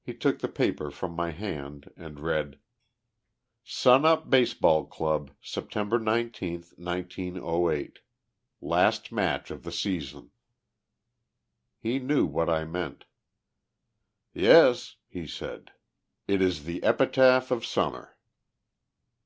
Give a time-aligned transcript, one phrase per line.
[0.00, 2.58] He took the paper from my hand and read:
[3.62, 5.30] "Sun up Baseball Club.
[5.42, 7.98] September 19, 1908.
[8.62, 10.30] Last Match of the Season"
[11.78, 13.04] He knew what I meant.
[14.32, 15.72] "Yes!" he said.
[16.26, 18.16] "It is the epitaph of Summer."